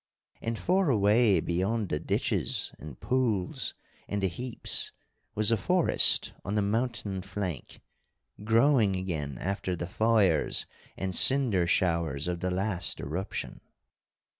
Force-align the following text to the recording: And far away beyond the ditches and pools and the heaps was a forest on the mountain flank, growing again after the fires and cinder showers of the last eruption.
And 0.41 0.57
far 0.57 0.89
away 0.89 1.39
beyond 1.39 1.89
the 1.89 1.99
ditches 1.99 2.71
and 2.79 2.99
pools 2.99 3.75
and 4.07 4.23
the 4.23 4.29
heaps 4.29 4.91
was 5.35 5.51
a 5.51 5.57
forest 5.57 6.33
on 6.43 6.55
the 6.55 6.63
mountain 6.63 7.21
flank, 7.21 7.81
growing 8.43 8.95
again 8.95 9.37
after 9.37 9.75
the 9.75 9.85
fires 9.85 10.65
and 10.97 11.13
cinder 11.13 11.67
showers 11.67 12.27
of 12.27 12.39
the 12.39 12.49
last 12.49 12.99
eruption. 12.99 13.61